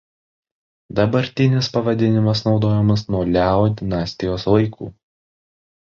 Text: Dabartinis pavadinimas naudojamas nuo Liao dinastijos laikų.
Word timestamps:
Dabartinis 0.99 1.69
pavadinimas 1.75 2.43
naudojamas 2.47 3.05
nuo 3.11 3.23
Liao 3.35 3.71
dinastijos 3.83 4.51
laikų. 4.55 4.93